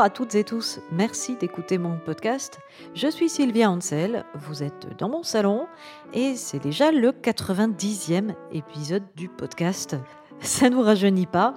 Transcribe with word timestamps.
à 0.00 0.08
toutes 0.08 0.34
et 0.34 0.44
tous, 0.44 0.80
merci 0.92 1.36
d'écouter 1.36 1.76
mon 1.76 1.98
podcast. 1.98 2.58
Je 2.94 3.06
suis 3.08 3.28
Sylvia 3.28 3.70
Ansel, 3.70 4.24
vous 4.34 4.62
êtes 4.62 4.96
dans 4.96 5.10
mon 5.10 5.22
salon 5.22 5.66
et 6.14 6.36
c'est 6.36 6.58
déjà 6.58 6.90
le 6.90 7.10
90e 7.10 8.34
épisode 8.50 9.02
du 9.14 9.28
podcast. 9.28 9.96
Ça 10.40 10.70
ne 10.70 10.76
nous 10.76 10.80
rajeunit 10.80 11.26
pas. 11.26 11.52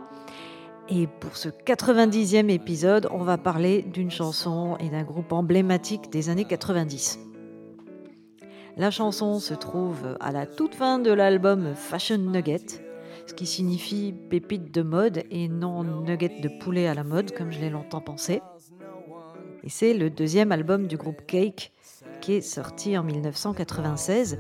Et 0.90 1.08
pour 1.08 1.38
ce 1.38 1.48
90e 1.48 2.50
épisode, 2.50 3.08
on 3.12 3.24
va 3.24 3.38
parler 3.38 3.82
d'une 3.82 4.12
chanson 4.12 4.76
et 4.82 4.90
d'un 4.90 5.04
groupe 5.04 5.32
emblématique 5.32 6.10
des 6.10 6.30
années 6.30 6.44
90. 6.44 7.20
La 8.76 8.92
chanson 8.92 9.40
se 9.40 9.54
trouve 9.54 10.18
à 10.20 10.34
la 10.34 10.46
toute 10.46 10.76
fin 10.76 11.00
de 11.00 11.14
l'album 11.14 11.76
Fashion 11.76 12.18
Nugget, 12.18 12.66
ce 13.28 13.34
qui 13.34 13.46
signifie 13.46 14.14
pépite 14.30 14.74
de 14.74 14.82
mode 14.82 15.24
et 15.32 15.48
non 15.48 15.84
nugget 15.84 16.42
de 16.42 16.50
poulet 16.60 16.88
à 16.88 16.94
la 16.94 17.04
mode, 17.04 17.32
comme 17.32 17.52
je 17.52 17.60
l'ai 17.60 17.70
longtemps 17.70 18.02
pensé. 18.02 18.42
Et 19.64 19.70
c'est 19.70 19.94
le 19.94 20.10
deuxième 20.10 20.52
album 20.52 20.88
du 20.88 20.98
groupe 20.98 21.26
Cake, 21.26 21.72
qui 22.20 22.34
est 22.34 22.42
sorti 22.42 22.98
en 22.98 23.04
1996 23.04 24.40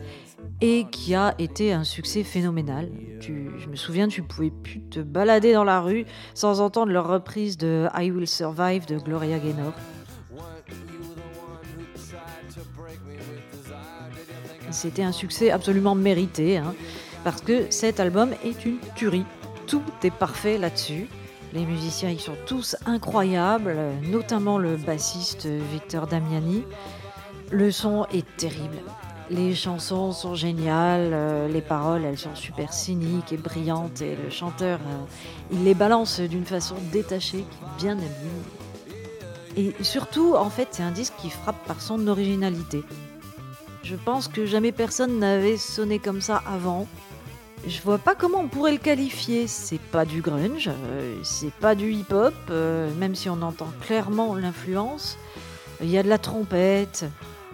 et 0.61 0.85
qui 0.91 1.15
a 1.15 1.33
été 1.37 1.71
un 1.71 1.83
succès 1.83 2.23
phénoménal. 2.23 2.89
je 3.19 3.67
me 3.67 3.75
souviens, 3.75 4.07
tu 4.07 4.21
pouvais 4.21 4.51
plus 4.51 4.81
te 4.81 4.99
balader 4.99 5.53
dans 5.53 5.63
la 5.63 5.79
rue 5.79 6.05
sans 6.33 6.59
entendre 6.59 6.91
leur 6.91 7.07
reprise 7.07 7.57
de 7.57 7.87
I 7.97 8.11
Will 8.11 8.27
Survive 8.27 8.85
de 8.85 8.97
Gloria 8.97 9.39
Gaynor. 9.39 9.73
C'était 14.71 15.03
un 15.03 15.11
succès 15.11 15.51
absolument 15.51 15.95
mérité. 15.95 16.57
Hein 16.57 16.73
parce 17.23 17.41
que 17.41 17.69
cet 17.69 17.99
album 17.99 18.31
est 18.43 18.65
une 18.65 18.79
tuerie. 18.95 19.25
Tout 19.67 19.83
est 20.03 20.11
parfait 20.11 20.57
là-dessus. 20.57 21.07
Les 21.53 21.65
musiciens, 21.65 22.09
ils 22.09 22.19
sont 22.19 22.37
tous 22.47 22.75
incroyables, 22.85 23.75
notamment 24.09 24.57
le 24.57 24.75
bassiste 24.75 25.45
Victor 25.45 26.07
Damiani. 26.07 26.63
Le 27.51 27.71
son 27.71 28.05
est 28.11 28.25
terrible. 28.37 28.79
Les 29.29 29.55
chansons 29.55 30.11
sont 30.11 30.35
géniales, 30.35 31.11
euh, 31.13 31.47
les 31.47 31.61
paroles, 31.61 32.03
elles 32.03 32.17
sont 32.17 32.35
super 32.35 32.73
cyniques 32.73 33.31
et 33.31 33.37
brillantes, 33.37 34.01
et 34.01 34.15
le 34.15 34.29
chanteur, 34.29 34.79
euh, 34.79 34.97
il 35.51 35.63
les 35.63 35.73
balance 35.73 36.19
d'une 36.19 36.45
façon 36.45 36.75
détachée, 36.91 37.45
bien 37.77 37.93
habile. 37.93 38.43
Et 39.55 39.73
surtout, 39.81 40.35
en 40.35 40.49
fait, 40.49 40.69
c'est 40.71 40.83
un 40.83 40.91
disque 40.91 41.13
qui 41.19 41.29
frappe 41.29 41.63
par 41.65 41.79
son 41.79 42.07
originalité. 42.07 42.83
Je 43.83 43.95
pense 43.95 44.27
que 44.27 44.45
jamais 44.45 44.71
personne 44.71 45.19
n'avait 45.19 45.57
sonné 45.57 45.99
comme 45.99 46.21
ça 46.21 46.41
avant. 46.45 46.87
Je 47.65 47.81
vois 47.81 47.97
pas 47.97 48.13
comment 48.13 48.39
on 48.39 48.47
pourrait 48.49 48.73
le 48.73 48.77
qualifier. 48.77 49.47
C'est 49.47 49.79
pas 49.79 50.03
du 50.03 50.21
grunge, 50.21 50.69
euh, 50.69 51.15
c'est 51.23 51.53
pas 51.53 51.75
du 51.75 51.93
hip-hop, 51.93 52.33
euh, 52.49 52.93
même 52.95 53.15
si 53.15 53.29
on 53.29 53.41
entend 53.41 53.69
clairement 53.81 54.35
l'influence. 54.35 55.17
Il 55.81 55.89
y 55.89 55.97
a 55.97 56.03
de 56.03 56.09
la 56.09 56.17
trompette. 56.17 57.05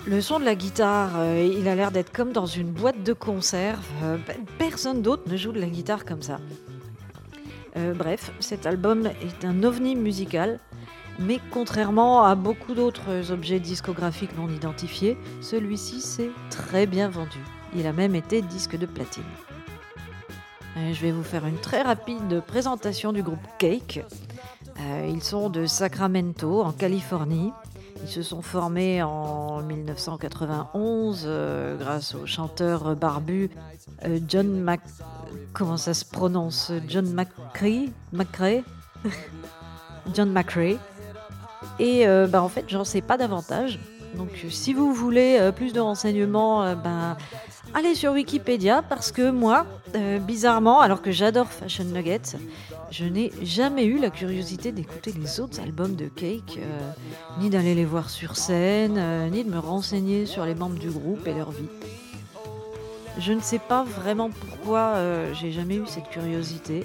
Le 0.07 0.19
son 0.21 0.39
de 0.39 0.45
la 0.45 0.55
guitare, 0.55 1.11
euh, 1.17 1.55
il 1.59 1.67
a 1.67 1.75
l'air 1.75 1.91
d'être 1.91 2.11
comme 2.11 2.31
dans 2.31 2.47
une 2.47 2.71
boîte 2.71 3.03
de 3.03 3.13
conserve. 3.13 3.85
personne 4.57 5.03
d'autre 5.03 5.23
ne 5.27 5.37
joue 5.37 5.51
de 5.51 5.59
la 5.59 5.67
guitare 5.67 6.05
comme 6.05 6.23
ça. 6.23 6.39
bref, 7.95 8.31
cet 8.39 8.65
album 8.65 9.07
est 9.07 9.45
un 9.45 9.63
ovni 9.63 9.95
musical, 9.95 10.59
mais 11.19 11.39
contrairement 11.51 12.25
à 12.25 12.35
beaucoup 12.35 12.73
d'autres 12.73 13.31
objets 13.31 13.59
discographiques 13.59 14.35
non 14.37 14.49
identifiés, 14.49 15.17
celui-ci 15.39 16.01
s'est 16.01 16.31
très 16.49 16.87
bien 16.87 17.09
vendu. 17.09 17.39
Il 17.75 17.85
a 17.85 17.93
même 17.93 18.15
été 18.15 18.41
disque 18.41 18.77
de 18.77 18.85
platine. 18.87 19.23
Euh, 20.77 20.93
je 20.93 21.01
vais 21.01 21.11
vous 21.11 21.23
faire 21.23 21.45
une 21.45 21.57
très 21.57 21.81
rapide 21.81 22.41
présentation 22.45 23.11
du 23.11 23.23
groupe 23.23 23.39
Cake. 23.57 24.03
Euh, 24.79 25.09
ils 25.11 25.23
sont 25.23 25.49
de 25.49 25.65
Sacramento, 25.65 26.61
en 26.61 26.71
Californie. 26.71 27.51
Ils 28.03 28.09
se 28.09 28.21
sont 28.21 28.41
formés 28.41 29.03
en 29.03 29.61
1991 29.61 31.23
euh, 31.25 31.75
grâce 31.77 32.15
au 32.15 32.25
chanteur 32.25 32.95
barbu 32.95 33.49
John 34.27 34.59
Mac... 34.61 34.81
Comment 35.53 35.77
ça 35.77 35.93
se 35.93 36.05
prononce 36.05 36.71
John 36.87 37.11
McCree 37.11 37.91
McCrae 38.13 38.63
John 40.13 40.31
McCrae. 40.31 40.77
Et 41.79 42.05
bah, 42.29 42.41
en 42.41 42.49
fait, 42.49 42.65
j'en 42.67 42.83
sais 42.83 43.01
pas 43.01 43.17
davantage. 43.17 43.79
Donc 44.15 44.29
si 44.49 44.73
vous 44.73 44.93
voulez 44.93 45.51
plus 45.55 45.73
de 45.73 45.79
renseignements, 45.79 46.75
ben, 46.75 47.17
allez 47.73 47.95
sur 47.95 48.13
Wikipédia 48.13 48.81
parce 48.81 49.11
que 49.11 49.29
moi, 49.29 49.65
euh, 49.95 50.19
bizarrement, 50.19 50.81
alors 50.81 51.01
que 51.01 51.11
j'adore 51.11 51.47
Fashion 51.47 51.85
Nuggets, 51.85 52.37
je 52.91 53.05
n'ai 53.05 53.31
jamais 53.43 53.85
eu 53.85 53.99
la 53.99 54.09
curiosité 54.09 54.71
d'écouter 54.71 55.11
les 55.11 55.39
autres 55.39 55.59
albums 55.59 55.95
de 55.95 56.07
Cake, 56.07 56.59
euh, 56.59 56.91
ni 57.39 57.49
d'aller 57.49 57.75
les 57.75 57.85
voir 57.85 58.09
sur 58.09 58.35
scène, 58.35 58.97
euh, 58.97 59.29
ni 59.29 59.43
de 59.43 59.49
me 59.49 59.59
renseigner 59.59 60.25
sur 60.25 60.45
les 60.45 60.55
membres 60.55 60.79
du 60.79 60.89
groupe 60.89 61.27
et 61.27 61.33
leur 61.33 61.51
vie. 61.51 61.69
Je 63.17 63.33
ne 63.33 63.41
sais 63.41 63.59
pas 63.59 63.83
vraiment 63.83 64.29
pourquoi 64.29 64.93
j'ai 65.33 65.51
jamais 65.51 65.75
eu 65.75 65.83
cette 65.87 66.09
curiosité. 66.09 66.83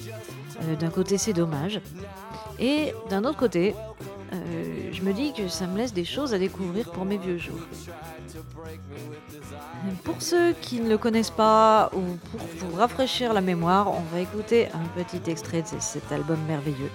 d'un 0.80 0.88
côté, 0.88 1.16
c'est 1.16 1.32
dommage. 1.32 1.80
Et 2.58 2.92
d'un 3.08 3.22
autre 3.22 3.36
côté, 3.36 3.76
je 4.32 5.02
me 5.02 5.12
dis 5.12 5.32
que 5.32 5.48
ça 5.48 5.66
me 5.66 5.76
laisse 5.76 5.92
des 5.92 6.04
choses 6.04 6.34
à 6.34 6.38
découvrir 6.38 6.90
pour 6.90 7.04
mes 7.04 7.18
vieux 7.18 7.38
jours. 7.38 7.60
Pour 10.02 10.20
ceux 10.20 10.52
qui 10.60 10.80
ne 10.80 10.88
le 10.88 10.98
connaissent 10.98 11.30
pas 11.30 11.90
ou 11.92 12.16
pour 12.30 12.40
vous 12.58 12.76
rafraîchir 12.76 13.32
la 13.32 13.40
mémoire, 13.40 13.90
on 13.90 14.02
va 14.14 14.20
écouter 14.20 14.68
un 14.72 15.02
petit 15.02 15.30
extrait 15.30 15.62
de 15.62 15.80
cet 15.80 16.10
album 16.12 16.38
merveilleux. 16.46 16.90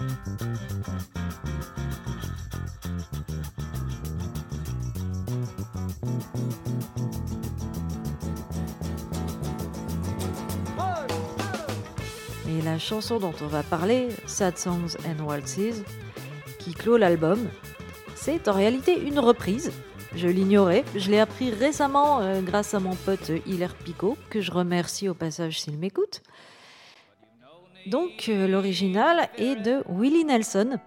Et 0.00 0.06
la 12.62 12.78
chanson 12.78 13.18
dont 13.18 13.34
on 13.42 13.46
va 13.46 13.62
parler, 13.62 14.08
Sad 14.26 14.56
Songs 14.56 14.96
and 15.06 15.22
Waltzes, 15.22 15.82
qui 16.58 16.72
clôt 16.72 16.96
l'album, 16.96 17.48
c'est 18.14 18.48
en 18.48 18.52
réalité 18.52 18.98
une 18.98 19.18
reprise. 19.18 19.70
Je 20.16 20.28
l'ignorais, 20.28 20.84
je 20.96 21.10
l'ai 21.10 21.20
appris 21.20 21.50
récemment 21.50 22.20
euh, 22.20 22.40
grâce 22.40 22.72
à 22.72 22.80
mon 22.80 22.94
pote 22.94 23.30
Hilaire 23.46 23.74
Picot, 23.74 24.16
que 24.30 24.40
je 24.40 24.50
remercie 24.50 25.10
au 25.10 25.14
passage 25.14 25.60
s'il 25.60 25.76
m'écoute. 25.76 26.22
Donc 27.86 28.28
euh, 28.28 28.46
l'original 28.46 29.28
est 29.38 29.56
de 29.56 29.82
Willie 29.88 30.24
Nelson, 30.24 30.78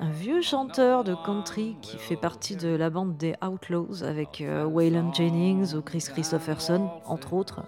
un 0.00 0.10
vieux 0.10 0.40
chanteur 0.40 1.04
de 1.04 1.14
country 1.14 1.76
qui 1.82 1.98
fait 1.98 2.16
partie 2.16 2.56
de 2.56 2.68
la 2.68 2.88
bande 2.88 3.16
des 3.16 3.34
Outlaws 3.46 4.02
avec 4.02 4.40
euh, 4.40 4.64
Waylon 4.64 5.12
Jennings 5.12 5.74
ou 5.74 5.82
Chris 5.82 6.06
Christopherson, 6.10 6.88
entre 7.04 7.34
autres. 7.34 7.60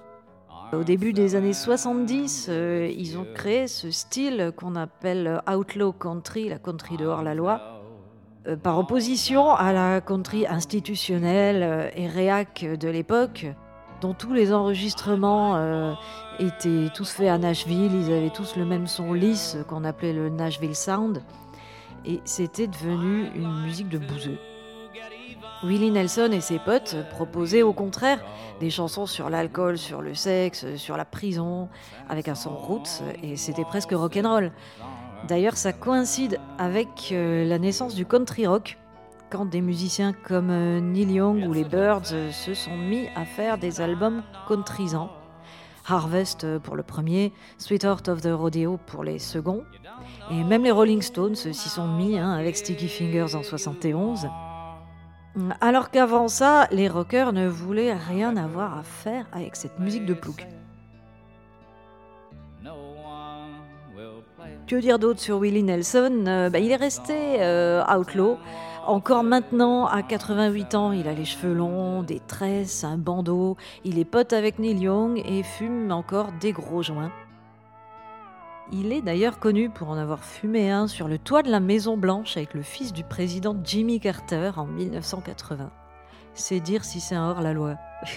Au 0.72 0.82
début 0.82 1.12
des 1.12 1.34
années 1.34 1.52
70, 1.52 2.46
euh, 2.48 2.90
ils 2.96 3.18
ont 3.18 3.26
créé 3.34 3.66
ce 3.66 3.90
style 3.90 4.52
qu'on 4.56 4.76
appelle 4.76 5.42
outlaw 5.52 5.92
country, 5.92 6.48
la 6.48 6.58
country 6.58 6.96
dehors 6.96 7.22
la 7.22 7.34
loi, 7.34 7.82
par 8.62 8.78
opposition 8.78 9.50
à 9.50 9.72
la 9.74 10.00
country 10.00 10.46
institutionnelle 10.46 11.92
et 11.94 12.06
réac 12.06 12.64
de 12.64 12.88
l'époque, 12.88 13.46
dont 14.00 14.14
tous 14.14 14.32
les 14.32 14.52
enregistrements 14.52 15.94
étaient 16.38 16.88
tous 16.94 17.10
faits 17.10 17.28
à 17.28 17.38
Nashville, 17.38 17.92
ils 17.94 18.12
avaient 18.12 18.30
tous 18.30 18.56
le 18.56 18.64
même 18.64 18.86
son 18.86 19.12
lisse 19.12 19.58
qu'on 19.68 19.84
appelait 19.84 20.12
le 20.12 20.28
Nashville 20.28 20.74
Sound, 20.74 21.22
et 22.04 22.20
c'était 22.24 22.66
devenu 22.66 23.30
une 23.34 23.62
musique 23.62 23.88
de 23.88 23.98
bouseux. 23.98 24.38
Willie 25.62 25.90
Nelson 25.90 26.30
et 26.32 26.40
ses 26.40 26.58
potes 26.58 26.96
proposaient 27.10 27.62
au 27.62 27.74
contraire 27.74 28.24
des 28.60 28.70
chansons 28.70 29.04
sur 29.04 29.28
l'alcool, 29.28 29.76
sur 29.76 30.00
le 30.00 30.14
sexe, 30.14 30.74
sur 30.76 30.96
la 30.96 31.04
prison, 31.04 31.68
avec 32.08 32.28
un 32.28 32.34
son 32.34 32.56
roots, 32.56 33.02
et 33.22 33.36
c'était 33.36 33.64
presque 33.64 33.92
rock'n'roll. 33.92 34.52
D'ailleurs, 35.28 35.58
ça 35.58 35.74
coïncide 35.74 36.38
avec 36.56 37.10
euh, 37.12 37.44
la 37.44 37.58
naissance 37.58 37.94
du 37.94 38.06
country 38.06 38.46
rock, 38.46 38.78
quand 39.30 39.44
des 39.46 39.60
musiciens 39.60 40.12
comme 40.12 40.50
euh, 40.50 40.80
Neil 40.80 41.12
Young 41.12 41.46
ou 41.48 41.52
les 41.52 41.64
Birds 41.64 42.12
euh, 42.12 42.30
se 42.32 42.54
sont 42.54 42.76
mis 42.76 43.06
à 43.14 43.24
faire 43.24 43.58
des 43.58 43.80
albums 43.80 44.22
countrysants. 44.48 45.10
Harvest 45.86 46.58
pour 46.58 46.76
le 46.76 46.82
premier, 46.82 47.32
Sweetheart 47.58 48.08
of 48.08 48.20
the 48.20 48.28
Rodeo 48.30 48.78
pour 48.86 49.02
les 49.02 49.18
seconds, 49.18 49.64
et 50.30 50.44
même 50.44 50.62
les 50.62 50.70
Rolling 50.70 51.02
Stones 51.02 51.34
s'y 51.34 51.68
sont 51.68 51.88
mis 51.88 52.18
hein, 52.18 52.32
avec 52.32 52.56
Sticky 52.56 52.86
Fingers 52.86 53.34
en 53.34 53.42
71. 53.42 54.28
Alors 55.60 55.90
qu'avant 55.90 56.28
ça, 56.28 56.68
les 56.70 56.88
rockers 56.88 57.32
ne 57.32 57.48
voulaient 57.48 57.94
rien 57.94 58.36
avoir 58.36 58.78
à 58.78 58.82
faire 58.82 59.26
avec 59.32 59.56
cette 59.56 59.78
musique 59.78 60.06
de 60.06 60.14
plouc. 60.14 60.46
Que 64.66 64.76
dire 64.76 64.98
d'autre 64.98 65.20
sur 65.20 65.38
Willie 65.38 65.62
Nelson? 65.62 66.24
Euh, 66.26 66.48
bah, 66.48 66.58
Il 66.60 66.70
est 66.70 66.76
resté 66.76 67.38
euh, 67.40 67.82
outlaw. 67.86 68.38
Encore 68.90 69.22
maintenant, 69.22 69.86
à 69.86 70.02
88 70.02 70.74
ans, 70.74 70.90
il 70.90 71.06
a 71.06 71.12
les 71.12 71.24
cheveux 71.24 71.54
longs, 71.54 72.02
des 72.02 72.18
tresses, 72.18 72.82
un 72.82 72.98
bandeau. 72.98 73.56
Il 73.84 74.00
est 74.00 74.04
pote 74.04 74.32
avec 74.32 74.58
Neil 74.58 74.80
Young 74.80 75.22
et 75.24 75.44
fume 75.44 75.92
encore 75.92 76.32
des 76.40 76.50
gros 76.50 76.82
joints. 76.82 77.12
Il 78.72 78.92
est 78.92 79.00
d'ailleurs 79.00 79.38
connu 79.38 79.70
pour 79.70 79.90
en 79.90 79.96
avoir 79.96 80.24
fumé 80.24 80.72
un 80.72 80.88
sur 80.88 81.06
le 81.06 81.18
toit 81.18 81.44
de 81.44 81.52
la 81.52 81.60
Maison 81.60 81.96
Blanche 81.96 82.36
avec 82.36 82.52
le 82.52 82.62
fils 82.62 82.92
du 82.92 83.04
président 83.04 83.54
Jimmy 83.62 84.00
Carter 84.00 84.50
en 84.56 84.66
1980. 84.66 85.70
C'est 86.34 86.58
dire 86.58 86.84
si 86.84 86.98
c'est 86.98 87.16
hors-la-loi. 87.16 87.76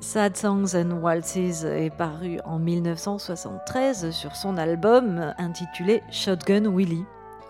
Sad 0.00 0.36
Songs 0.36 0.76
and 0.76 0.90
Waltzes 1.00 1.64
est 1.64 1.96
paru 1.96 2.38
en 2.44 2.58
1973 2.58 4.10
sur 4.10 4.36
son 4.36 4.58
album 4.58 5.32
intitulé 5.38 6.02
Shotgun 6.10 6.66
Willie. 6.66 7.06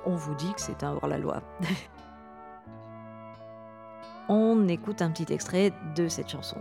On 0.08 0.16
vous 0.16 0.34
dit 0.34 0.52
que 0.55 0.60
c'est 0.62 0.82
un 0.84 0.94
hors-la-loi. 0.94 1.43
On 4.31 4.66
écoute 4.66 5.02
un 5.02 5.10
petit 5.10 5.31
extrait 5.31 5.70
de 5.94 6.08
cette 6.08 6.31
chanson. 6.31 6.56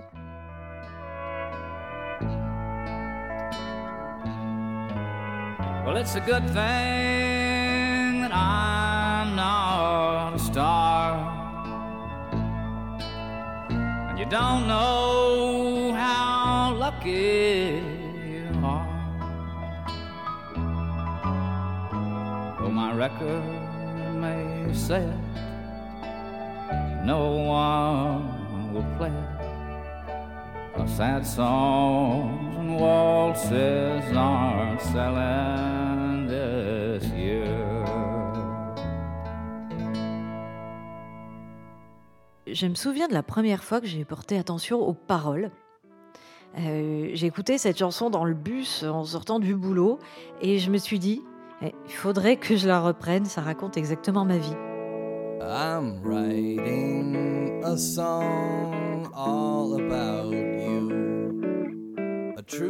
Well, 5.85 5.95
it's 5.95 6.15
a 6.15 6.19
good 6.19 6.45
thing 6.47 8.19
that 8.19 8.33
I'm 8.33 9.37
not 9.37 10.33
a 10.35 10.39
star. 10.39 11.15
And 14.09 14.19
you 14.19 14.25
don't 14.25 14.67
know 14.67 15.93
how 15.93 16.73
lucky 16.73 17.81
je 42.57 42.65
me 42.65 42.73
souviens 42.75 43.07
de 43.07 43.13
la 43.13 43.21
première 43.23 43.63
fois 43.63 43.79
que 43.79 43.87
j'ai 43.87 44.03
porté 44.03 44.37
attention 44.37 44.79
aux 44.79 44.93
paroles. 44.93 45.51
Euh, 46.57 47.11
j'ai 47.13 47.27
écouté 47.27 47.59
cette 47.59 47.77
chanson 47.77 48.09
dans 48.09 48.25
le 48.25 48.33
bus 48.33 48.83
en 48.83 49.03
sortant 49.03 49.39
du 49.39 49.53
boulot 49.53 49.99
et 50.41 50.57
je 50.57 50.71
me 50.71 50.77
suis 50.77 50.97
dit, 50.97 51.21
il 51.61 51.93
faudrait 51.93 52.37
que 52.37 52.55
je 52.55 52.67
la 52.67 52.79
reprenne, 52.79 53.25
ça 53.25 53.41
raconte 53.41 53.77
exactement 53.77 54.25
ma 54.25 54.37
vie. 54.37 54.55
I'm 55.41 56.01
writing 56.03 57.63
a 57.63 57.77
song 57.77 59.07
all 59.15 59.79
about 59.79 60.47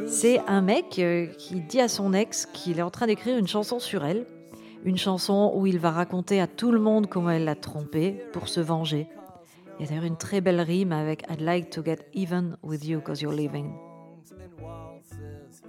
c'est 0.08 0.40
un 0.48 0.62
mec 0.62 0.98
euh, 1.00 1.28
qui 1.38 1.62
dit 1.62 1.80
à 1.80 1.88
son 1.88 2.14
ex 2.14 2.48
qu'il 2.48 2.80
est 2.80 2.84
en 2.84 2.90
train 2.90 3.08
d'écrire 3.08 3.38
une 3.38 3.48
chanson 3.48 3.80
sur 3.80 4.04
elle. 4.06 4.26
Une 4.84 4.98
chanson 4.98 5.52
où 5.56 5.68
il 5.68 5.80
va 5.80 5.92
raconter 5.92 6.40
à 6.42 6.48
tout 6.48 6.72
le 6.72 6.80
monde 6.80 7.08
comment 7.08 7.30
elle 7.30 7.46
l'a 7.46 7.56
trompé 7.56 8.24
pour 8.34 8.48
se 8.48 8.60
venger. 8.60 9.08
Il 9.78 9.84
y 9.84 9.86
a 9.86 9.90
d'ailleurs 9.90 10.06
une 10.06 10.18
très 10.18 10.42
belle 10.42 10.62
rime 10.62 10.92
avec 10.92 11.24
I'd 11.30 11.42
like 11.42 11.70
to 11.72 11.84
get 11.84 11.98
even 12.14 12.58
with 12.64 12.86
you 12.86 13.00
because 13.00 13.22
you're 13.22 13.36
leaving. 13.36 13.87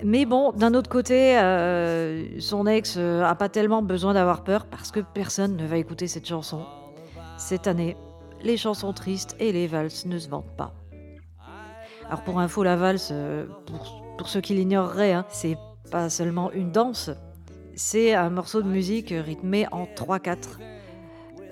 Mais 0.05 0.27
bon, 0.27 0.53
d'un 0.53 0.75
autre 0.75 0.89
côté, 0.89 1.39
euh, 1.39 2.41
son 2.41 2.67
ex 2.67 2.95
euh, 2.97 3.25
a 3.25 3.35
pas 3.35 3.49
tellement 3.49 3.83
besoin 3.83 4.15
d'avoir 4.15 4.45
peur 4.45 4.67
parce 4.67 4.93
que 4.93 5.01
personne 5.01 5.57
ne 5.57 5.67
va 5.67 5.77
écouter 5.77 6.07
cette 6.07 6.27
chanson. 6.27 6.65
Cette 7.37 7.67
année, 7.67 7.97
les 8.43 8.57
chansons 8.57 8.93
tristes 8.93 9.35
et 9.41 9.51
les 9.51 9.67
valses 9.67 10.07
ne 10.07 10.19
se 10.19 10.29
vendent 10.29 10.57
pas. 10.57 10.73
Alors 12.07 12.23
pour 12.23 12.39
info, 12.39 12.63
la 12.63 12.77
valse, 12.77 13.09
euh, 13.13 13.47
pour, 14.17 14.29
ceux 14.29 14.41
qui 14.41 14.55
l'ignoreraient, 14.55 15.13
hein, 15.13 15.27
c'est 15.31 15.59
pas 15.91 16.09
seulement 16.11 16.53
une 16.53 16.71
danse, 16.71 17.11
c'est 17.75 18.15
un 18.15 18.31
morceau 18.31 18.63
de 18.63 18.69
musique 18.69 19.13
rythmé 19.17 19.67
en 19.73 19.85
3-4. 19.85 20.59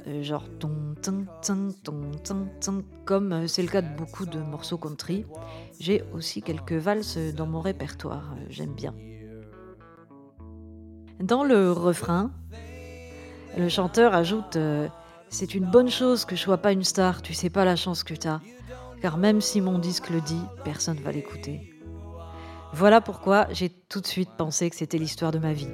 Euh, 0.06 0.22
genre 0.22 0.44
ton 0.60 0.94
ton 1.02 1.26
ton 1.42 1.74
ton 1.82 2.10
ton 2.22 2.46
ton 2.60 2.84
comme 3.04 3.48
c'est 3.48 3.62
le 3.62 3.68
cas 3.68 3.82
de 3.82 3.96
beaucoup 3.96 4.24
de 4.24 4.38
morceaux 4.38 4.78
country. 4.78 5.26
J'ai 5.78 6.02
aussi 6.12 6.42
quelques 6.42 6.72
valses 6.72 7.18
dans 7.34 7.46
mon 7.46 7.60
répertoire, 7.60 8.34
j'aime 8.48 8.74
bien. 8.74 8.94
Dans 11.20 11.44
le 11.44 11.72
refrain, 11.72 12.30
le 13.56 13.68
chanteur 13.68 14.14
ajoute 14.14 14.58
C'est 15.28 15.54
une 15.54 15.66
bonne 15.66 15.90
chose 15.90 16.24
que 16.24 16.36
je 16.36 16.40
sois 16.40 16.58
pas 16.58 16.72
une 16.72 16.84
star, 16.84 17.22
tu 17.22 17.34
sais 17.34 17.50
pas 17.50 17.64
la 17.64 17.76
chance 17.76 18.04
que 18.04 18.14
tu 18.14 18.28
as 18.28 18.40
car 19.00 19.18
même 19.18 19.40
si 19.40 19.60
mon 19.60 19.78
disque 19.78 20.10
le 20.10 20.20
dit, 20.20 20.42
personne 20.64 20.96
ne 20.96 21.02
va 21.02 21.12
l'écouter. 21.12 21.72
Voilà 22.72 23.00
pourquoi 23.00 23.46
j'ai 23.52 23.68
tout 23.70 24.00
de 24.00 24.06
suite 24.06 24.30
pensé 24.36 24.68
que 24.70 24.76
c'était 24.76 24.98
l'histoire 24.98 25.32
de 25.32 25.38
ma 25.38 25.52
vie. 25.52 25.68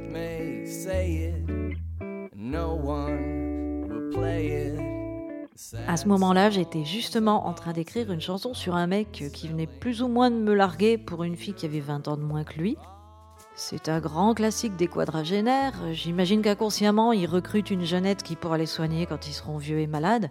À 5.87 5.97
ce 5.97 6.09
moment-là, 6.09 6.51
j'étais 6.51 6.85
justement 6.85 7.47
en 7.47 7.53
train 7.53 7.73
d'écrire 7.73 8.11
une 8.11 8.21
chanson 8.21 8.55
sur 8.55 8.75
un 8.75 8.87
mec 8.87 9.25
qui 9.33 9.49
venait 9.49 9.67
plus 9.67 10.03
ou 10.03 10.09
moins 10.09 10.31
de 10.31 10.37
me 10.37 10.55
larguer 10.55 10.97
pour 10.97 11.25
une 11.25 11.37
fille 11.37 11.55
qui 11.55 11.67
avait 11.67 11.81
20 11.81 12.09
ans 12.09 12.17
de 12.17 12.23
moins 12.23 12.45
que 12.45 12.59
lui. 12.59 12.77
C'est 13.55 13.91
un 13.91 14.01
grand 14.01 14.33
classique 14.33 14.77
des 14.77 14.89
quadragénaires. 14.89 15.75
J'imagine 15.93 16.41
qu'inconsciemment, 16.41 17.13
il 17.13 17.27
recrute 17.27 17.71
une 17.71 17.85
jeunette 17.85 18.23
qui 18.23 18.35
pourra 18.35 18.57
les 18.57 18.67
soigner 18.67 19.05
quand 19.05 19.29
ils 19.29 19.35
seront 19.35 19.59
vieux 19.59 19.81
et 19.81 19.87
malades. 19.87 20.31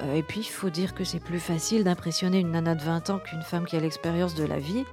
Euh, 0.00 0.14
et 0.14 0.22
puis, 0.22 0.40
il 0.40 0.50
faut 0.50 0.70
dire 0.70 0.94
que 0.94 1.04
c'est 1.04 1.20
plus 1.20 1.38
facile 1.38 1.84
d'impressionner 1.84 2.40
une 2.40 2.52
nana 2.52 2.74
de 2.74 2.82
20 2.82 3.10
ans 3.10 3.18
qu'une 3.18 3.42
femme 3.42 3.66
qui 3.66 3.76
a 3.76 3.80
l'expérience 3.80 4.34
de 4.34 4.44
la 4.44 4.58
vie. 4.58 4.84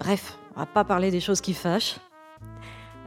Bref, 0.00 0.38
on 0.56 0.60
va 0.60 0.66
pas 0.66 0.84
parler 0.84 1.12
des 1.12 1.20
choses 1.20 1.40
qui 1.40 1.54
fâchent. 1.54 1.98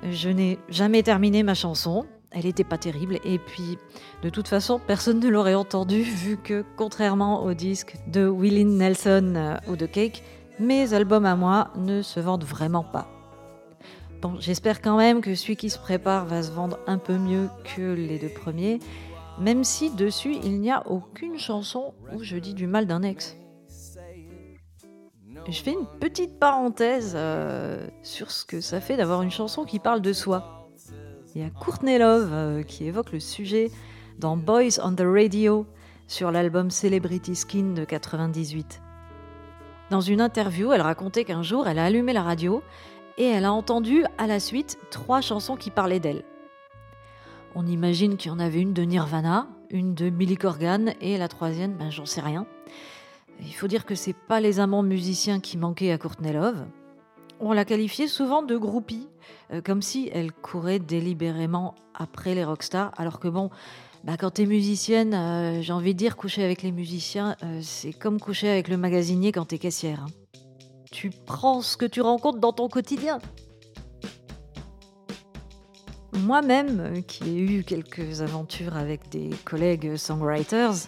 Je 0.10 0.30
n'ai 0.30 0.58
jamais 0.70 1.04
terminé 1.04 1.44
ma 1.44 1.54
chanson. 1.54 2.06
Elle 2.34 2.46
n'était 2.46 2.64
pas 2.64 2.78
terrible. 2.78 3.20
Et 3.24 3.38
puis, 3.38 3.78
de 4.24 4.30
toute 4.30 4.48
façon, 4.48 4.80
personne 4.86 5.20
ne 5.20 5.30
l'aurait 5.30 5.54
entendue, 5.54 6.02
vu 6.02 6.38
que, 6.38 6.66
contrairement 6.76 7.44
au 7.44 7.54
disque 7.54 7.96
de 8.08 8.28
Willie 8.28 8.66
Nelson 8.66 9.34
euh, 9.36 9.56
ou 9.72 9.76
de 9.76 9.86
Cake, 9.86 10.24
mes 10.60 10.94
albums 10.94 11.26
à 11.26 11.36
moi 11.36 11.70
ne 11.76 12.02
se 12.02 12.20
vendent 12.20 12.44
vraiment 12.44 12.84
pas. 12.84 13.08
Bon, 14.22 14.36
j'espère 14.40 14.82
quand 14.82 14.98
même 14.98 15.22
que 15.22 15.36
celui 15.36 15.56
qui 15.56 15.70
se 15.70 15.78
prépare 15.78 16.26
va 16.26 16.44
se 16.44 16.52
vendre 16.52 16.80
un 16.88 16.98
peu 16.98 17.18
mieux 17.18 17.50
que 17.76 17.94
les 17.94 18.18
deux 18.18 18.30
premiers 18.30 18.80
même 19.40 19.64
si 19.64 19.90
dessus 19.90 20.36
il 20.44 20.60
n'y 20.60 20.72
a 20.72 20.88
aucune 20.88 21.38
chanson 21.38 21.94
où 22.14 22.24
je 22.24 22.38
dis 22.38 22.54
du 22.54 22.68
mal 22.68 22.86
d'un 22.86 23.02
ex. 23.04 23.38
Je 25.50 25.62
fais 25.62 25.74
une 25.74 25.88
petite 26.00 26.40
parenthèse 26.40 27.14
euh, 27.16 27.88
sur 28.02 28.32
ce 28.32 28.46
que 28.46 28.62
ça 28.62 28.80
fait 28.80 28.96
d'avoir 28.96 29.22
une 29.24 29.32
chanson 29.32 29.66
qui 29.66 29.80
parle 29.80 30.02
de 30.02 30.14
soi. 30.14 30.63
Il 31.36 31.42
y 31.42 31.46
a 31.46 31.50
Courtney 31.50 31.98
Love 31.98 32.30
euh, 32.32 32.62
qui 32.62 32.86
évoque 32.86 33.12
le 33.12 33.20
sujet 33.20 33.72
dans 34.20 34.38
Boys 34.38 34.80
on 34.84 34.94
the 34.94 35.02
Radio 35.02 35.66
sur 36.08 36.32
l'album 36.32 36.70
Celebrity 36.70 37.36
Skin 37.36 37.74
de 37.74 37.86
98. 37.86 38.82
Dans 39.90 40.02
une 40.02 40.22
interview, 40.22 40.72
elle 40.74 40.82
racontait 40.82 41.24
qu'un 41.26 41.42
jour, 41.42 41.68
elle 41.68 41.80
a 41.80 41.86
allumé 41.86 42.14
la 42.14 42.22
radio 42.22 42.62
et 43.18 43.26
elle 43.26 43.46
a 43.46 43.54
entendu 43.54 44.04
à 44.20 44.28
la 44.28 44.40
suite 44.40 44.78
trois 44.92 45.22
chansons 45.22 45.56
qui 45.56 45.72
parlaient 45.72 46.00
d'elle. 46.00 46.24
On 47.56 47.66
imagine 47.66 48.16
qu'il 48.16 48.30
y 48.30 48.34
en 48.34 48.40
avait 48.40 48.62
une 48.62 48.74
de 48.74 48.84
Nirvana, 48.84 49.48
une 49.72 49.96
de 49.96 50.12
Billy 50.12 50.38
Corgan 50.38 50.94
et 51.02 51.18
la 51.18 51.30
troisième, 51.30 51.74
ben, 51.74 51.90
j'en 51.90 52.06
sais 52.06 52.22
rien. 52.22 52.46
Il 53.40 53.54
faut 53.56 53.68
dire 53.68 53.86
que 53.86 53.96
c'est 53.96 54.16
pas 54.16 54.40
les 54.40 54.60
amants 54.60 54.84
musiciens 54.84 55.40
qui 55.40 55.58
manquaient 55.58 55.92
à 55.92 55.98
Courtney 55.98 56.32
Love. 56.32 56.64
On 57.46 57.52
la 57.52 57.66
qualifiait 57.66 58.08
souvent 58.08 58.42
de 58.42 58.56
groupie, 58.56 59.10
euh, 59.52 59.60
comme 59.60 59.82
si 59.82 60.10
elle 60.14 60.32
courait 60.32 60.80
délibérément 60.80 61.76
après 61.94 62.36
les 62.36 62.46
rockstars, 62.46 62.94
alors 62.96 63.20
que 63.20 63.28
bon, 63.28 63.50
bah, 64.06 64.16
quand 64.18 64.32
t'es 64.32 64.46
musicienne, 64.46 65.14
euh, 65.14 65.62
j'ai 65.62 65.74
envie 65.74 65.94
de 65.94 66.00
dire 66.00 66.16
coucher 66.16 66.46
avec 66.46 66.62
les 66.62 66.72
musiciens, 66.72 67.36
euh, 67.44 67.60
c'est 67.62 67.92
comme 67.92 68.22
coucher 68.22 68.48
avec 68.48 68.70
le 68.70 68.78
magasinier 68.78 69.34
quand 69.34 69.44
t'es 69.44 69.58
caissière. 69.58 70.06
Hein. 70.06 70.40
Tu 70.90 71.10
prends 71.10 71.62
ce 71.62 71.76
que 71.76 71.86
tu 71.86 72.00
rencontres 72.00 72.40
dans 72.40 72.54
ton 72.54 72.70
quotidien. 72.70 73.20
moi-même, 76.14 77.04
qui 77.06 77.30
ai 77.30 77.42
eu 77.42 77.64
quelques 77.66 78.22
aventures 78.22 78.78
avec 78.78 79.10
des 79.10 79.32
collègues 79.44 79.98
songwriters, 79.98 80.88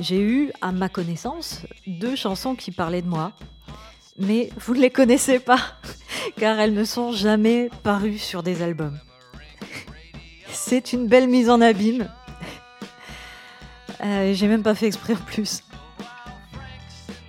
j'ai 0.00 0.20
eu, 0.20 0.50
à 0.62 0.72
ma 0.72 0.88
connaissance, 0.88 1.64
deux 1.86 2.16
chansons 2.16 2.56
qui 2.56 2.72
parlaient 2.72 3.02
de 3.02 3.08
moi. 3.08 3.32
Mais 4.18 4.50
vous 4.58 4.74
ne 4.74 4.80
les 4.80 4.90
connaissez 4.90 5.38
pas, 5.38 5.60
car 6.38 6.58
elles 6.58 6.74
ne 6.74 6.84
sont 6.84 7.12
jamais 7.12 7.70
parues 7.82 8.18
sur 8.18 8.42
des 8.42 8.62
albums. 8.62 8.98
C'est 10.48 10.92
une 10.92 11.06
belle 11.06 11.28
mise 11.28 11.50
en 11.50 11.60
abîme. 11.60 12.08
Euh, 14.02 14.32
j'ai 14.34 14.48
même 14.48 14.62
pas 14.62 14.74
fait 14.74 14.86
exprès 14.86 15.14
en 15.14 15.24
plus. 15.24 15.62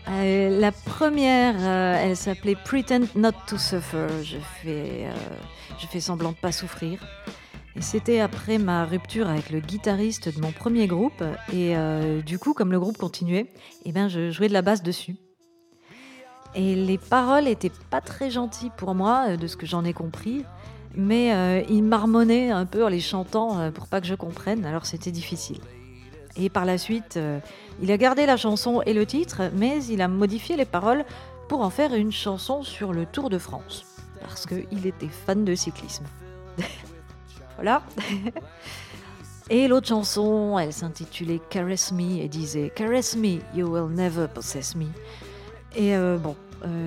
Euh, 0.10 0.60
la 0.60 0.72
première, 0.72 1.56
euh, 1.60 1.98
elle 2.02 2.16
s'appelait 2.16 2.56
Pretend 2.56 3.02
Not 3.16 3.34
to 3.48 3.58
Suffer. 3.58 4.08
Je 4.24 4.38
fais, 4.62 5.08
je 5.80 5.88
fais 5.88 6.00
semblant 6.00 6.32
de 6.32 6.38
pas 6.38 6.52
souffrir. 6.52 7.00
Et 7.76 7.82
c'était 7.82 8.22
après 8.22 8.58
ma 8.58 8.86
rupture 8.86 9.30
avec 9.30 9.50
le 9.50 9.60
guitariste 9.60 10.34
de 10.34 10.42
mon 10.42 10.52
premier 10.52 10.88
groupe. 10.88 11.24
Et 11.54 11.76
du 12.26 12.40
coup, 12.40 12.54
comme 12.54 12.72
le 12.72 12.80
groupe 12.80 12.98
continuait, 12.98 13.52
eh 13.86 13.92
ben, 13.92 14.08
je 14.08 14.32
jouais 14.32 14.48
de 14.48 14.54
la 14.54 14.64
basse 14.64 14.82
dessus. 14.82 15.16
Et 16.58 16.76
les 16.76 16.98
paroles 16.98 17.48
étaient 17.48 17.72
pas 17.90 18.02
très 18.02 18.30
gentilles 18.30 18.72
pour 18.76 18.94
moi, 18.96 19.38
de 19.38 19.48
ce 19.48 19.56
que 19.56 19.66
j'en 19.66 19.86
ai 19.86 19.94
compris 19.94 20.44
mais 20.98 21.34
euh, 21.34 21.64
il 21.70 21.84
marmonnait 21.84 22.50
un 22.50 22.66
peu 22.66 22.84
en 22.84 22.90
les 22.90 23.00
chantant 23.00 23.60
euh, 23.60 23.72
pour 23.72 23.88
pas 23.88 24.02
que 24.02 24.08
je 24.08 24.16
comprenne, 24.16 24.66
alors 24.66 24.86
c'était 24.86 25.12
difficile. 25.12 25.60
Et 26.36 26.50
par 26.50 26.66
la 26.66 26.78
suite, 26.78 27.18
euh, 27.18 27.40
il 27.82 27.92
a 27.92 27.98
gardé 27.98 28.26
la 28.26 28.36
chanson 28.36 28.82
et 28.86 28.94
le 28.94 29.06
titre, 29.06 29.44
mais 29.56 29.84
il 29.86 30.02
a 30.02 30.08
modifié 30.08 30.58
les 30.58 30.66
paroles 30.66 31.06
pour 31.48 31.62
en 31.62 31.70
faire 31.70 31.94
une 31.94 32.12
chanson 32.12 32.64
sur 32.64 32.94
le 32.94 33.06
Tour 33.06 33.30
de 33.30 33.38
France, 33.38 33.86
parce 34.22 34.48
qu'il 34.48 34.86
était 34.86 35.08
fan 35.08 35.46
de 35.46 35.54
cyclisme. 35.54 36.06
voilà. 37.56 37.84
et 39.52 39.68
l'autre 39.68 39.88
chanson, 39.88 40.58
elle 40.58 40.74
s'intitulait 40.74 41.42
Caress 41.52 41.92
Me 41.92 42.24
et 42.24 42.28
disait 42.28 42.72
Caress 42.76 43.16
me, 43.16 43.40
you 43.56 43.68
will 43.68 43.94
never 43.94 44.28
possess 44.28 44.76
me. 44.76 44.88
Et 45.78 45.96
bon, 46.18 46.36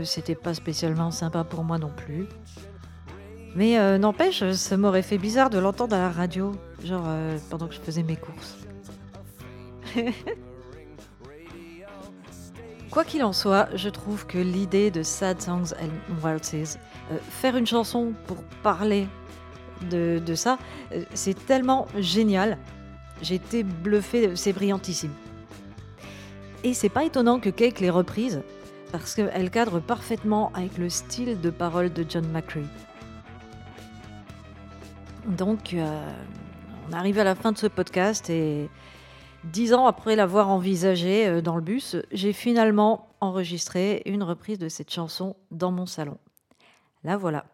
c'était 0.02 0.34
pas 0.34 0.52
spécialement 0.52 1.10
sympa 1.10 1.44
pour 1.44 1.62
moi 1.64 1.78
non 1.78 1.92
plus. 1.96 2.26
Mais 3.54 3.78
euh, 3.78 3.98
n'empêche, 3.98 4.48
ça 4.52 4.76
m'aurait 4.76 5.02
fait 5.02 5.18
bizarre 5.18 5.50
de 5.50 5.58
l'entendre 5.58 5.96
à 5.96 5.98
la 5.98 6.10
radio, 6.10 6.52
genre 6.84 7.04
euh, 7.06 7.36
pendant 7.50 7.66
que 7.66 7.74
je 7.74 7.80
faisais 7.80 8.04
mes 8.04 8.16
courses. 8.16 8.58
Quoi 12.90 13.04
qu'il 13.04 13.22
en 13.24 13.32
soit, 13.32 13.68
je 13.74 13.88
trouve 13.88 14.26
que 14.26 14.38
l'idée 14.38 14.90
de 14.90 15.02
Sad 15.02 15.40
Songs 15.40 15.74
and 15.80 15.90
Waltzes, 16.22 16.78
euh, 17.10 17.18
faire 17.30 17.56
une 17.56 17.66
chanson 17.66 18.12
pour 18.26 18.36
parler 18.62 19.08
de, 19.90 20.20
ça, 20.34 20.58
c'est 21.14 21.46
tellement 21.46 21.86
génial. 21.98 22.58
J'ai 23.22 23.36
été 23.36 23.62
bluffé, 23.62 24.36
c'est 24.36 24.52
brillantissime. 24.52 25.12
Et 26.64 26.74
c'est 26.74 26.90
pas 26.90 27.04
étonnant 27.04 27.40
que 27.40 27.48
Cake 27.48 27.80
l'ait 27.80 27.88
reprise, 27.88 28.42
parce 28.90 29.14
qu'elle 29.14 29.50
cadre 29.50 29.80
parfaitement 29.80 30.52
avec 30.54 30.78
le 30.78 30.88
style 30.88 31.40
de 31.40 31.50
parole 31.50 31.92
de 31.92 32.04
John 32.08 32.26
McCree. 32.28 32.66
Donc, 35.26 35.74
euh, 35.74 36.12
on 36.88 36.92
arrive 36.92 37.18
à 37.18 37.24
la 37.24 37.34
fin 37.34 37.52
de 37.52 37.58
ce 37.58 37.66
podcast 37.66 38.30
et 38.30 38.68
dix 39.44 39.74
ans 39.74 39.86
après 39.86 40.16
l'avoir 40.16 40.48
envisagé 40.48 41.26
euh, 41.26 41.40
dans 41.40 41.56
le 41.56 41.62
bus, 41.62 41.96
j'ai 42.12 42.32
finalement 42.32 43.08
enregistré 43.20 44.02
une 44.06 44.22
reprise 44.22 44.58
de 44.58 44.68
cette 44.68 44.90
chanson 44.90 45.36
dans 45.50 45.70
mon 45.70 45.86
salon. 45.86 46.18
La 47.04 47.16
voilà. 47.16 47.44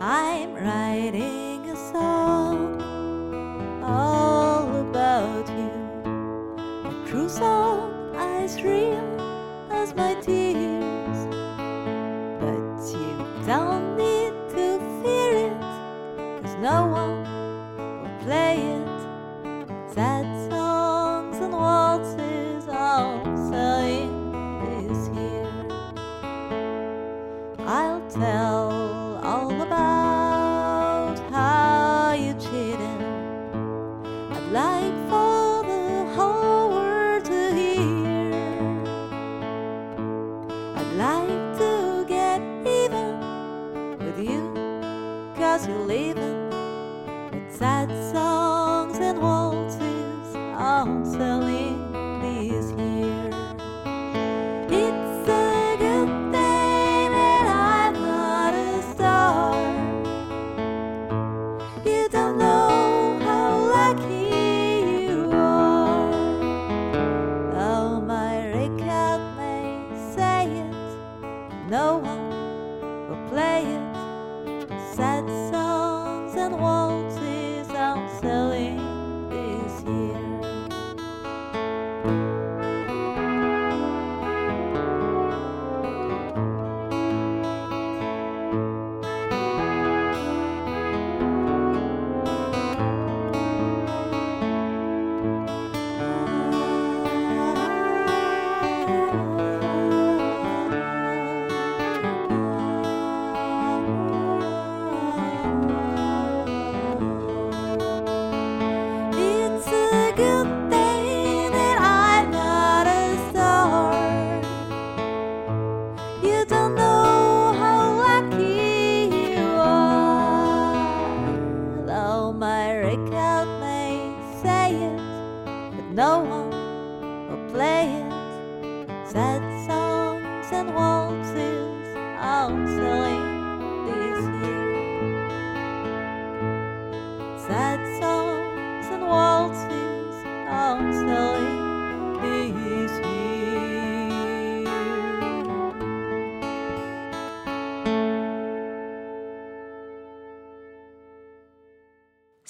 I'm 0.00 0.54
writing 0.54 1.68
a 1.68 1.76
song 1.92 2.75
A 7.26 7.28
true 7.28 7.38
song, 7.38 8.14
as 8.14 8.62
real. 8.62 9.02
my 9.96 10.14
tears. 10.20 10.45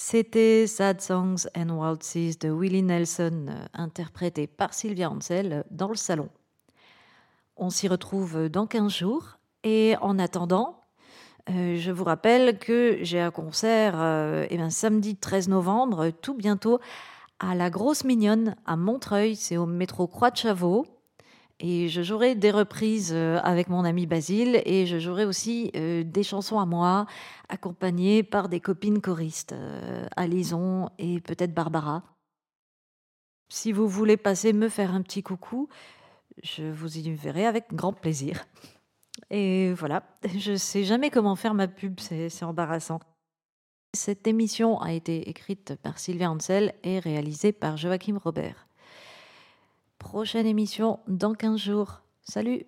C'était 0.09 0.67
Sad 0.67 1.01
Songs 1.01 1.49
and 1.53 1.67
Waltzes 1.67 2.39
de 2.39 2.49
Willie 2.49 2.81
Nelson, 2.81 3.47
euh, 3.49 3.65
interprété 3.73 4.47
par 4.47 4.73
Sylvia 4.73 5.11
Ansel 5.11 5.51
euh, 5.51 5.63
dans 5.69 5.89
le 5.89 5.97
salon. 5.97 6.29
On 7.57 7.69
s'y 7.69 7.89
retrouve 7.89 8.47
dans 8.47 8.67
15 8.67 8.89
jours. 8.89 9.37
Et 9.65 9.95
en 9.99 10.17
attendant, 10.17 10.79
euh, 11.49 11.75
je 11.75 11.91
vous 11.91 12.05
rappelle 12.05 12.57
que 12.57 12.99
j'ai 13.01 13.19
un 13.19 13.31
concert 13.31 13.95
eh 14.49 14.69
samedi 14.69 15.17
13 15.17 15.49
novembre, 15.49 16.11
tout 16.11 16.35
bientôt, 16.35 16.79
à 17.41 17.53
la 17.53 17.69
Grosse 17.69 18.05
Mignonne 18.05 18.55
à 18.65 18.77
Montreuil. 18.77 19.35
C'est 19.35 19.57
au 19.57 19.65
métro 19.65 20.07
Croix 20.07 20.31
de 20.31 20.37
Chavaux. 20.37 20.85
Et 21.59 21.89
je 21.89 22.03
jouerai 22.03 22.35
des 22.35 22.51
reprises 22.51 23.11
euh, 23.13 23.39
avec 23.43 23.67
mon 23.67 23.83
ami 23.83 24.05
Basile 24.05 24.61
et 24.65 24.85
je 24.85 24.99
jouerai 24.99 25.25
aussi 25.25 25.71
euh, 25.75 26.03
des 26.03 26.21
chansons 26.21 26.59
à 26.59 26.67
moi, 26.67 27.07
accompagnées 27.49 28.21
par 28.21 28.47
des 28.47 28.59
copines 28.59 29.01
choristes, 29.01 29.53
euh, 29.53 30.05
Alison 30.15 30.89
et 30.99 31.19
peut-être 31.19 31.55
Barbara. 31.55 32.03
Si 33.49 33.71
vous 33.71 33.87
voulez 33.87 34.17
passer 34.17 34.53
me 34.53 34.69
faire 34.69 34.93
un 34.93 35.01
petit 35.01 35.23
coucou, 35.23 35.67
je 36.43 36.63
vous 36.63 36.97
y 36.97 37.11
verrai 37.11 37.47
avec 37.47 37.73
grand 37.73 37.93
plaisir. 37.93 38.45
Et 39.31 39.73
voilà, 39.73 40.03
je 40.37 40.55
sais 40.55 40.83
jamais 40.83 41.09
comment 41.09 41.35
faire 41.35 41.55
ma 41.55 41.67
pub, 41.67 41.99
c'est 41.99 42.43
embarrassant. 42.43 42.99
Cette 43.95 44.27
émission 44.27 44.79
a 44.79 44.93
été 44.93 45.27
écrite 45.27 45.75
par 45.81 45.97
Sylvia 45.97 46.29
Ansel 46.29 46.75
et 46.83 46.99
réalisée 46.99 47.51
par 47.51 47.77
Joachim 47.77 48.19
Robert. 48.23 48.66
Prochaine 50.09 50.45
émission 50.45 50.99
dans 51.09 51.33
15 51.33 51.59
jours. 51.59 52.01
Salut 52.23 52.65